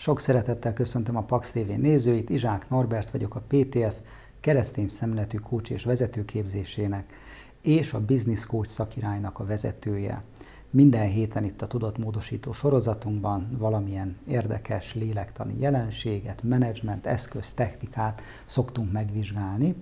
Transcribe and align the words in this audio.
Sok 0.00 0.20
szeretettel 0.20 0.72
köszöntöm 0.72 1.16
a 1.16 1.22
Pax 1.22 1.50
TV 1.50 1.68
nézőit, 1.68 2.30
Izsák 2.30 2.68
Norbert 2.68 3.10
vagyok 3.10 3.34
a 3.34 3.42
PTF 3.46 3.94
keresztény 4.40 4.88
szemletű 4.88 5.38
kócs 5.38 5.70
és 5.70 5.84
vezetőképzésének 5.84 7.12
és 7.60 7.92
a 7.92 8.04
Business 8.04 8.46
Coach 8.46 8.68
szakiránynak 8.68 9.38
a 9.38 9.44
vezetője. 9.44 10.22
Minden 10.70 11.06
héten 11.06 11.44
itt 11.44 11.62
a 11.62 11.66
tudatmódosító 11.66 12.52
sorozatunkban 12.52 13.56
valamilyen 13.58 14.16
érdekes 14.28 14.94
lélektani 14.94 15.54
jelenséget, 15.58 16.42
menedzsment, 16.42 17.06
eszköz, 17.06 17.52
technikát 17.52 18.22
szoktunk 18.46 18.92
megvizsgálni. 18.92 19.74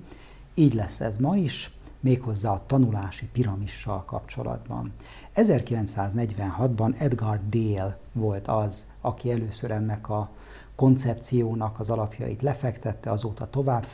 Így 0.54 0.74
lesz 0.74 1.00
ez 1.00 1.16
ma 1.16 1.36
is, 1.36 1.70
méghozzá 2.00 2.50
a 2.50 2.62
tanulási 2.66 3.26
piramissal 3.32 4.04
kapcsolatban. 4.04 4.92
1946-ban 5.36 7.00
Edgar 7.00 7.40
Dale 7.48 7.98
volt 8.12 8.48
az, 8.48 8.86
aki 9.00 9.30
először 9.30 9.70
ennek 9.70 10.08
a 10.08 10.30
koncepciónak 10.74 11.78
az 11.78 11.90
alapjait 11.90 12.42
lefektette, 12.42 13.10
azóta 13.10 13.50
tovább. 13.50 13.86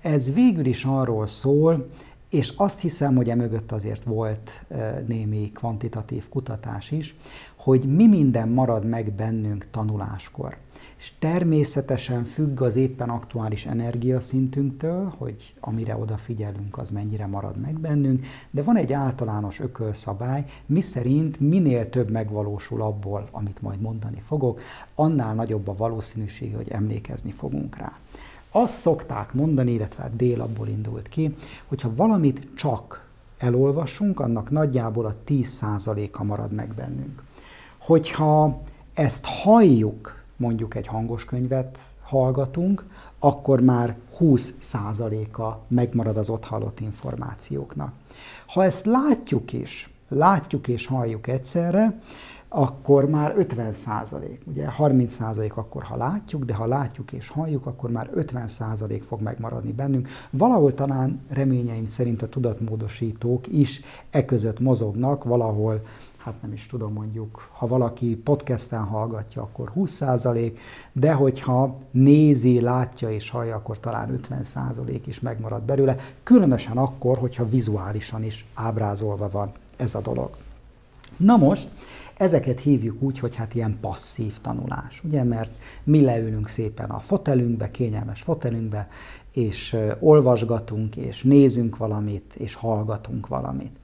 Ez 0.00 0.32
végül 0.32 0.66
is 0.66 0.84
arról 0.84 1.26
szól, 1.26 1.88
és 2.36 2.52
azt 2.56 2.80
hiszem, 2.80 3.16
hogy 3.16 3.30
emögött 3.30 3.72
azért 3.72 4.04
volt 4.04 4.64
némi 5.06 5.50
kvantitatív 5.54 6.28
kutatás 6.28 6.90
is, 6.90 7.16
hogy 7.56 7.94
mi 7.94 8.06
minden 8.06 8.48
marad 8.48 8.84
meg 8.84 9.12
bennünk 9.12 9.66
tanuláskor. 9.70 10.56
És 10.98 11.12
természetesen 11.18 12.24
függ 12.24 12.60
az 12.60 12.76
éppen 12.76 13.08
aktuális 13.08 13.66
energiaszintünktől, 13.66 15.14
hogy 15.18 15.54
amire 15.60 15.96
odafigyelünk, 15.96 16.78
az 16.78 16.90
mennyire 16.90 17.26
marad 17.26 17.60
meg 17.60 17.80
bennünk, 17.80 18.26
de 18.50 18.62
van 18.62 18.76
egy 18.76 18.92
általános 18.92 19.60
ökölszabály, 19.60 20.44
mi 20.66 20.80
szerint 20.80 21.40
minél 21.40 21.88
több 21.88 22.10
megvalósul 22.10 22.82
abból, 22.82 23.28
amit 23.30 23.62
majd 23.62 23.80
mondani 23.80 24.22
fogok, 24.26 24.60
annál 24.94 25.34
nagyobb 25.34 25.68
a 25.68 25.76
valószínűsége, 25.76 26.56
hogy 26.56 26.68
emlékezni 26.68 27.30
fogunk 27.30 27.76
rá. 27.76 27.98
Azt 28.56 28.80
szokták 28.80 29.32
mondani, 29.32 29.72
illetve 29.72 30.02
hát 30.02 30.16
dél 30.16 30.40
abból 30.40 30.68
indult 30.68 31.08
ki, 31.08 31.36
hogyha 31.66 31.94
valamit 31.94 32.48
csak 32.54 33.04
elolvasunk, 33.38 34.20
annak 34.20 34.50
nagyjából 34.50 35.06
a 35.06 35.14
10%-a 35.26 36.24
marad 36.24 36.52
meg 36.52 36.74
bennünk. 36.74 37.22
Hogyha 37.78 38.62
ezt 38.94 39.24
halljuk, 39.24 40.22
mondjuk 40.36 40.74
egy 40.74 40.86
hangos 40.86 41.24
könyvet 41.24 41.78
hallgatunk, 42.02 42.84
akkor 43.18 43.60
már 43.60 43.96
20%-a 44.18 45.56
megmarad 45.68 46.16
az 46.16 46.28
ott 46.28 46.44
hallott 46.44 46.80
információknak. 46.80 47.92
Ha 48.46 48.64
ezt 48.64 48.84
látjuk 48.86 49.52
is, 49.52 49.90
látjuk 50.08 50.68
és 50.68 50.86
halljuk 50.86 51.26
egyszerre, 51.26 51.94
akkor 52.48 53.10
már 53.10 53.34
50 53.36 53.72
százalék, 53.72 54.42
ugye 54.46 54.66
30 54.66 55.12
százalék 55.12 55.56
akkor, 55.56 55.82
ha 55.82 55.96
látjuk, 55.96 56.44
de 56.44 56.54
ha 56.54 56.66
látjuk 56.66 57.12
és 57.12 57.28
halljuk, 57.28 57.66
akkor 57.66 57.90
már 57.90 58.10
50 58.12 58.48
százalék 58.48 59.02
fog 59.02 59.22
megmaradni 59.22 59.72
bennünk. 59.72 60.08
Valahol 60.30 60.74
talán 60.74 61.20
reményeim 61.28 61.86
szerint 61.86 62.22
a 62.22 62.28
tudatmódosítók 62.28 63.46
is 63.46 63.80
e 64.10 64.24
között 64.24 64.60
mozognak, 64.60 65.24
valahol 65.24 65.80
hát 66.26 66.42
nem 66.42 66.52
is 66.52 66.66
tudom 66.66 66.92
mondjuk, 66.92 67.48
ha 67.52 67.66
valaki 67.66 68.16
podcasten 68.16 68.84
hallgatja, 68.84 69.42
akkor 69.42 69.72
20%, 69.76 70.58
de 70.92 71.12
hogyha 71.12 71.78
nézi, 71.90 72.60
látja 72.60 73.10
és 73.10 73.30
hallja, 73.30 73.56
akkor 73.56 73.80
talán 73.80 74.20
50% 74.30 75.00
is 75.06 75.20
megmarad 75.20 75.62
belőle, 75.62 75.96
különösen 76.22 76.76
akkor, 76.76 77.18
hogyha 77.18 77.48
vizuálisan 77.48 78.22
is 78.22 78.46
ábrázolva 78.54 79.28
van 79.30 79.52
ez 79.76 79.94
a 79.94 80.00
dolog. 80.00 80.30
Na 81.16 81.36
most, 81.36 81.68
Ezeket 82.16 82.60
hívjuk 82.60 83.02
úgy, 83.02 83.18
hogy 83.18 83.34
hát 83.34 83.54
ilyen 83.54 83.78
passzív 83.80 84.38
tanulás, 84.40 85.02
ugye, 85.04 85.24
mert 85.24 85.52
mi 85.84 86.00
leülünk 86.00 86.48
szépen 86.48 86.90
a 86.90 87.00
fotelünkbe, 87.00 87.70
kényelmes 87.70 88.22
fotelünkbe, 88.22 88.88
és 89.32 89.76
olvasgatunk, 90.00 90.96
és 90.96 91.22
nézünk 91.22 91.76
valamit, 91.76 92.34
és 92.36 92.54
hallgatunk 92.54 93.26
valamit. 93.26 93.76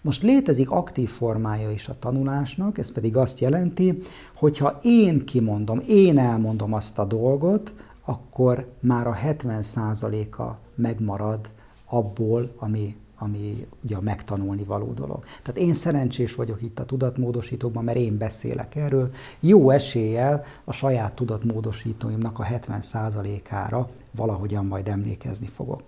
Most 0.00 0.22
létezik 0.22 0.70
aktív 0.70 1.08
formája 1.08 1.70
is 1.70 1.88
a 1.88 1.98
tanulásnak, 1.98 2.78
ez 2.78 2.92
pedig 2.92 3.16
azt 3.16 3.40
jelenti, 3.40 3.98
hogy 4.34 4.58
ha 4.58 4.78
én 4.82 5.24
kimondom, 5.24 5.80
én 5.86 6.18
elmondom 6.18 6.72
azt 6.72 6.98
a 6.98 7.04
dolgot, 7.04 7.72
akkor 8.04 8.66
már 8.80 9.06
a 9.06 9.16
70%-a 9.24 10.42
megmarad 10.74 11.48
abból, 11.86 12.52
ami 12.56 12.96
ami 13.20 13.66
ugye 13.84 13.96
a 13.96 14.00
megtanulni 14.00 14.64
való 14.64 14.92
dolog. 14.92 15.24
Tehát 15.42 15.60
én 15.60 15.74
szerencsés 15.74 16.34
vagyok 16.34 16.62
itt 16.62 16.78
a 16.78 16.84
tudatmódosítókban, 16.84 17.84
mert 17.84 17.98
én 17.98 18.18
beszélek 18.18 18.76
erről. 18.76 19.10
Jó 19.40 19.70
eséllyel 19.70 20.44
a 20.64 20.72
saját 20.72 21.12
tudatmódosítóimnak 21.12 22.38
a 22.38 22.44
70%-ára 22.44 23.88
valahogyan 24.10 24.66
majd 24.66 24.88
emlékezni 24.88 25.46
fogok. 25.46 25.82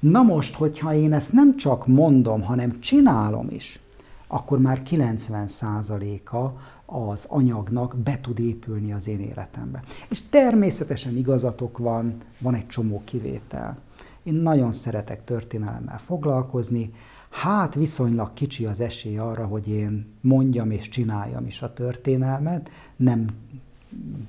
Na 0.00 0.22
most, 0.22 0.54
hogyha 0.54 0.94
én 0.94 1.12
ezt 1.12 1.32
nem 1.32 1.56
csak 1.56 1.86
mondom, 1.86 2.42
hanem 2.42 2.80
csinálom 2.80 3.46
is, 3.50 3.80
akkor 4.26 4.58
már 4.58 4.82
90%-a 4.90 6.48
az 6.86 7.24
anyagnak 7.28 7.96
be 7.96 8.20
tud 8.20 8.38
épülni 8.38 8.92
az 8.92 9.08
én 9.08 9.20
életembe. 9.20 9.82
És 10.08 10.22
természetesen 10.30 11.16
igazatok 11.16 11.78
van, 11.78 12.16
van 12.38 12.54
egy 12.54 12.66
csomó 12.66 13.02
kivétel. 13.04 13.78
Én 14.26 14.34
nagyon 14.34 14.72
szeretek 14.72 15.24
történelemmel 15.24 15.98
foglalkozni, 15.98 16.92
hát 17.30 17.74
viszonylag 17.74 18.32
kicsi 18.32 18.66
az 18.66 18.80
esély 18.80 19.18
arra, 19.18 19.46
hogy 19.46 19.68
én 19.68 20.06
mondjam 20.20 20.70
és 20.70 20.88
csináljam 20.88 21.46
is 21.46 21.62
a 21.62 21.72
történelmet, 21.72 22.70
nem 22.96 23.26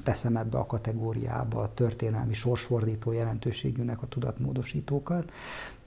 teszem 0.03 0.37
ebbe 0.37 0.57
a 0.57 0.65
kategóriába 0.65 1.59
a 1.59 1.73
történelmi 1.73 2.33
sorsfordító 2.33 3.11
jelentőségűnek 3.11 4.01
a 4.01 4.07
tudatmódosítókat. 4.07 5.31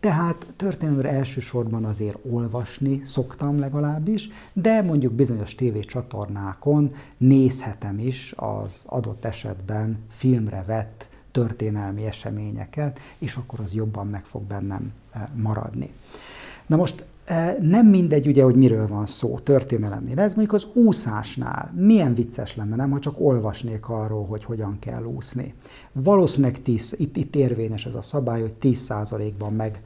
Tehát 0.00 0.46
történelmére 0.56 1.10
elsősorban 1.10 1.84
azért 1.84 2.18
olvasni 2.30 3.00
szoktam 3.04 3.58
legalábbis, 3.58 4.28
de 4.52 4.82
mondjuk 4.82 5.12
bizonyos 5.12 5.54
tévécsatornákon 5.54 6.92
nézhetem 7.18 7.98
is 7.98 8.34
az 8.36 8.82
adott 8.86 9.24
esetben 9.24 9.98
filmre 10.08 10.64
vett 10.66 11.08
történelmi 11.32 12.04
eseményeket, 12.04 12.98
és 13.18 13.34
akkor 13.34 13.60
az 13.60 13.74
jobban 13.74 14.06
meg 14.06 14.24
fog 14.24 14.42
bennem 14.42 14.92
eh, 15.10 15.22
maradni. 15.34 15.90
Na 16.66 16.76
most 16.76 17.06
eh, 17.24 17.56
nem 17.60 17.86
mindegy 17.86 18.26
ugye, 18.26 18.42
hogy 18.42 18.56
miről 18.56 18.86
van 18.86 19.06
szó 19.06 19.38
történelemnél. 19.38 20.18
Ez 20.18 20.34
mondjuk 20.34 20.52
az 20.52 20.66
úszásnál 20.72 21.72
milyen 21.76 22.14
vicces 22.14 22.56
lenne, 22.56 22.76
nem, 22.76 22.90
ha 22.90 22.98
csak 22.98 23.20
olvasnék 23.20 23.88
arról, 23.88 24.26
hogy 24.26 24.44
hogyan 24.44 24.78
kell 24.78 25.04
úszni. 25.04 25.54
Valószínűleg 25.92 26.62
10, 26.62 26.94
itt, 26.98 27.16
itt 27.16 27.36
érvényes 27.36 27.86
ez 27.86 27.94
a 27.94 28.02
szabály, 28.02 28.40
hogy 28.40 28.54
10%-ban 28.62 29.52
meg 29.52 29.80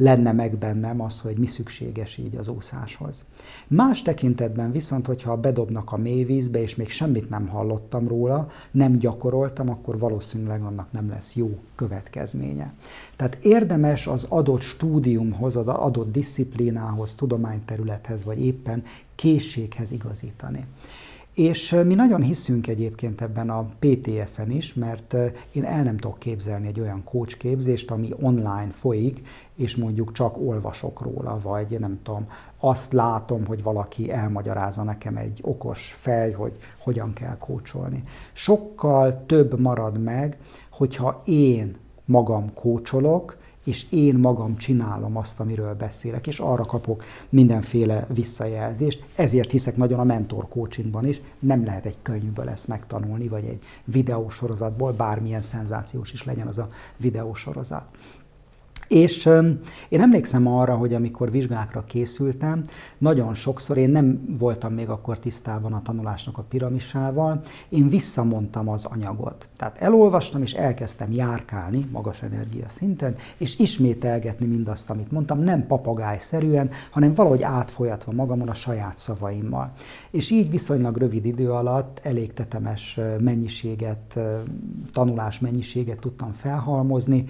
lenne 0.00 0.32
meg 0.32 0.56
bennem 0.56 1.00
az, 1.00 1.20
hogy 1.20 1.38
mi 1.38 1.46
szükséges 1.46 2.16
így 2.16 2.36
az 2.36 2.48
úszáshoz. 2.48 3.24
Más 3.66 4.02
tekintetben 4.02 4.72
viszont, 4.72 5.06
hogyha 5.06 5.36
bedobnak 5.36 5.92
a 5.92 5.96
mélyvízbe, 5.96 6.62
és 6.62 6.76
még 6.76 6.90
semmit 6.90 7.28
nem 7.28 7.46
hallottam 7.46 8.08
róla, 8.08 8.48
nem 8.70 8.96
gyakoroltam, 8.96 9.68
akkor 9.68 9.98
valószínűleg 9.98 10.62
annak 10.62 10.92
nem 10.92 11.08
lesz 11.08 11.34
jó 11.34 11.58
következménye. 11.74 12.72
Tehát 13.16 13.38
érdemes 13.42 14.06
az 14.06 14.26
adott 14.28 14.60
stúdiumhoz, 14.60 15.56
az 15.56 15.66
adott 15.66 16.12
disziplinához, 16.12 17.14
tudományterülethez, 17.14 18.24
vagy 18.24 18.44
éppen 18.44 18.82
készséghez 19.14 19.92
igazítani. 19.92 20.64
És 21.38 21.76
mi 21.86 21.94
nagyon 21.94 22.22
hiszünk 22.22 22.66
egyébként 22.66 23.20
ebben 23.20 23.50
a 23.50 23.68
PTF-en 23.78 24.50
is, 24.50 24.74
mert 24.74 25.14
én 25.52 25.64
el 25.64 25.82
nem 25.82 25.96
tudok 25.96 26.18
képzelni 26.18 26.66
egy 26.66 26.80
olyan 26.80 27.04
coach 27.04 27.36
képzést, 27.36 27.90
ami 27.90 28.08
online 28.20 28.68
folyik, 28.70 29.22
és 29.56 29.76
mondjuk 29.76 30.12
csak 30.12 30.38
olvasok 30.38 31.00
róla, 31.00 31.40
vagy 31.42 31.78
nem 31.78 32.00
tudom, 32.02 32.28
azt 32.58 32.92
látom, 32.92 33.46
hogy 33.46 33.62
valaki 33.62 34.10
elmagyarázza 34.10 34.82
nekem 34.82 35.16
egy 35.16 35.38
okos 35.42 35.92
fej, 35.94 36.32
hogy 36.32 36.56
hogyan 36.78 37.12
kell 37.12 37.38
kócsolni. 37.38 38.02
Sokkal 38.32 39.22
több 39.26 39.60
marad 39.60 40.00
meg, 40.00 40.38
hogyha 40.70 41.20
én 41.24 41.76
magam 42.04 42.54
kócsolok, 42.54 43.36
és 43.68 43.86
én 43.90 44.14
magam 44.14 44.56
csinálom 44.56 45.16
azt, 45.16 45.40
amiről 45.40 45.74
beszélek, 45.74 46.26
és 46.26 46.38
arra 46.38 46.64
kapok 46.64 47.04
mindenféle 47.28 48.06
visszajelzést. 48.14 49.04
Ezért 49.16 49.50
hiszek 49.50 49.76
nagyon 49.76 49.98
a 49.98 50.04
mentor 50.04 50.48
coachingban 50.48 51.06
is, 51.06 51.20
nem 51.38 51.64
lehet 51.64 51.86
egy 51.86 51.98
könyvből 52.02 52.48
ezt 52.48 52.68
megtanulni, 52.68 53.28
vagy 53.28 53.44
egy 53.44 53.62
videósorozatból, 53.84 54.92
bármilyen 54.92 55.42
szenzációs 55.42 56.12
is 56.12 56.24
legyen 56.24 56.46
az 56.46 56.58
a 56.58 56.68
videósorozat. 56.96 57.84
És 58.88 59.26
én 59.88 60.00
emlékszem 60.00 60.46
arra, 60.46 60.76
hogy 60.76 60.94
amikor 60.94 61.30
vizsgákra 61.30 61.84
készültem, 61.84 62.62
nagyon 62.98 63.34
sokszor 63.34 63.76
én 63.76 63.90
nem 63.90 64.36
voltam 64.38 64.72
még 64.72 64.88
akkor 64.88 65.18
tisztában 65.18 65.72
a 65.72 65.82
tanulásnak 65.82 66.38
a 66.38 66.42
piramisával, 66.42 67.40
én 67.68 67.88
visszamondtam 67.88 68.68
az 68.68 68.84
anyagot. 68.84 69.48
Tehát 69.56 69.78
elolvastam 69.78 70.42
és 70.42 70.52
elkezdtem 70.52 71.12
járkálni 71.12 71.88
magas 71.92 72.22
energia 72.22 72.68
szinten, 72.68 73.14
és 73.36 73.58
ismételgetni 73.58 74.46
mindazt, 74.46 74.90
amit 74.90 75.10
mondtam, 75.10 75.38
nem 75.38 75.66
papagájszerűen, 75.66 76.70
hanem 76.90 77.14
valahogy 77.14 77.42
átfolyatva 77.42 78.12
magamon 78.12 78.48
a 78.48 78.54
saját 78.54 78.98
szavaimmal. 78.98 79.72
És 80.10 80.30
így 80.30 80.50
viszonylag 80.50 80.96
rövid 80.96 81.24
idő 81.24 81.50
alatt 81.50 82.00
elég 82.02 82.32
tetemes 82.32 82.98
mennyiséget, 83.20 84.18
tanulás 84.92 85.38
mennyiséget 85.38 85.98
tudtam 85.98 86.32
felhalmozni, 86.32 87.24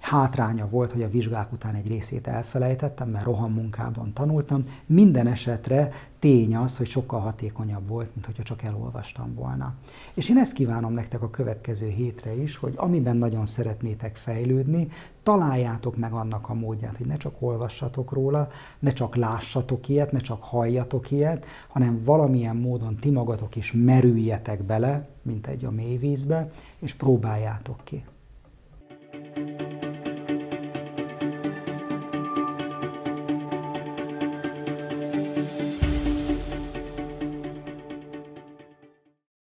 Hátránya 0.00 0.68
volt, 0.68 0.92
hogy 0.92 1.02
a 1.02 1.08
vizsgák 1.08 1.52
után 1.52 1.74
egy 1.74 1.88
részét 1.88 2.26
elfelejtettem, 2.26 3.08
mert 3.08 3.24
roham 3.24 3.52
munkában 3.52 4.12
tanultam. 4.12 4.64
Minden 4.86 5.26
esetre 5.26 5.90
tény 6.18 6.56
az, 6.56 6.76
hogy 6.76 6.86
sokkal 6.86 7.20
hatékonyabb 7.20 7.88
volt, 7.88 8.10
mint 8.14 8.26
hogyha 8.26 8.42
csak 8.42 8.62
elolvastam 8.62 9.34
volna. 9.34 9.74
És 10.14 10.30
én 10.30 10.38
ezt 10.38 10.52
kívánom 10.52 10.92
nektek 10.92 11.22
a 11.22 11.30
következő 11.30 11.88
hétre 11.88 12.34
is, 12.34 12.56
hogy 12.56 12.74
amiben 12.76 13.16
nagyon 13.16 13.46
szeretnétek 13.46 14.16
fejlődni, 14.16 14.88
találjátok 15.22 15.96
meg 15.96 16.12
annak 16.12 16.48
a 16.48 16.54
módját, 16.54 16.96
hogy 16.96 17.06
ne 17.06 17.16
csak 17.16 17.34
olvassatok 17.38 18.12
róla, 18.12 18.48
ne 18.78 18.92
csak 18.92 19.16
lássatok 19.16 19.88
ilyet, 19.88 20.12
ne 20.12 20.18
csak 20.18 20.42
halljatok 20.42 21.10
ilyet, 21.10 21.46
hanem 21.68 22.02
valamilyen 22.04 22.56
módon 22.56 22.96
ti 22.96 23.10
magatok 23.10 23.56
is 23.56 23.72
merüljetek 23.72 24.62
bele, 24.62 25.08
mint 25.22 25.46
egy 25.46 25.64
a 25.64 25.70
mélyvízbe, 25.70 26.50
és 26.78 26.94
próbáljátok 26.94 27.80
ki. 27.84 28.04